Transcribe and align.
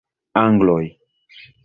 Angloj! 0.43 0.85